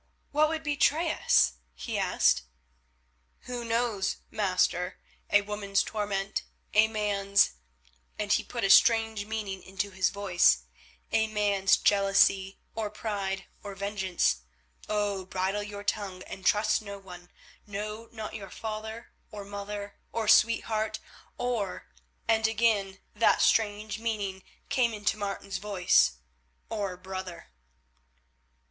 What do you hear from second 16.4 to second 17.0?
trust no